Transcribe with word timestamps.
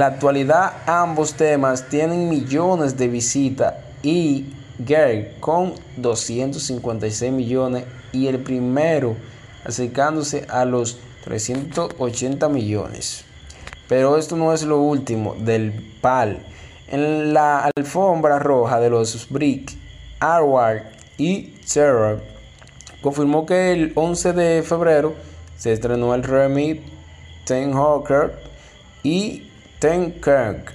En 0.00 0.06
la 0.06 0.14
actualidad 0.14 0.72
ambos 0.86 1.34
temas 1.34 1.88
tienen 1.90 2.30
millones 2.30 2.96
de 2.96 3.08
visitas 3.08 3.74
y 4.02 4.46
Gary 4.78 5.32
con 5.40 5.74
256 5.98 7.30
millones 7.30 7.84
y 8.10 8.28
el 8.28 8.38
primero 8.38 9.14
acercándose 9.62 10.46
a 10.48 10.64
los 10.64 10.98
380 11.24 12.48
millones. 12.48 13.26
Pero 13.90 14.16
esto 14.16 14.36
no 14.36 14.54
es 14.54 14.62
lo 14.62 14.78
último 14.78 15.34
del 15.34 15.92
PAL. 16.00 16.46
En 16.88 17.34
la 17.34 17.70
alfombra 17.76 18.38
roja 18.38 18.80
de 18.80 18.88
los 18.88 19.28
Brick, 19.28 19.70
Arward 20.18 20.84
y 21.18 21.58
Terror 21.70 22.22
confirmó 23.02 23.44
que 23.44 23.72
el 23.72 23.92
11 23.94 24.32
de 24.32 24.62
febrero 24.62 25.14
se 25.58 25.74
estrenó 25.74 26.14
el 26.14 26.22
remix 26.22 26.80
Ten 27.44 27.74
Hawker 27.74 28.32
y 29.02 29.49
Ten 29.80 30.20
Kirk, 30.20 30.74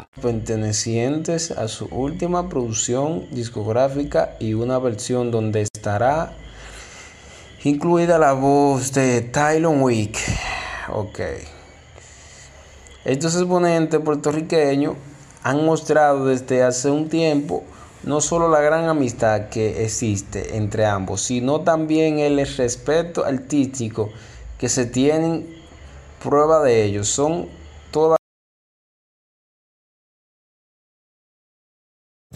Pertenecientes 0.21 1.51
a 1.51 1.67
su 1.67 1.85
última 1.85 2.49
producción 2.49 3.27
discográfica 3.31 4.35
y 4.39 4.53
una 4.53 4.77
versión 4.79 5.31
donde 5.31 5.61
estará 5.61 6.33
incluida 7.63 8.17
la 8.17 8.33
voz 8.33 8.93
de 8.93 9.21
Tylon 9.21 9.81
Wick. 9.81 10.17
Ok. 10.89 11.19
Estos 13.05 13.35
exponentes 13.35 13.99
puertorriqueños 13.99 14.95
han 15.43 15.65
mostrado 15.65 16.25
desde 16.27 16.63
hace 16.63 16.89
un 16.91 17.09
tiempo 17.09 17.63
no 18.03 18.19
solo 18.19 18.49
la 18.49 18.61
gran 18.61 18.89
amistad 18.89 19.49
que 19.49 19.83
existe 19.83 20.57
entre 20.57 20.85
ambos, 20.85 21.21
sino 21.21 21.61
también 21.61 22.19
el 22.19 22.45
respeto 22.57 23.25
artístico 23.25 24.09
que 24.57 24.69
se 24.69 24.85
tienen 24.85 25.47
prueba 26.23 26.63
de 26.63 26.83
ello. 26.83 27.03
Son 27.03 27.47
todas 27.91 28.20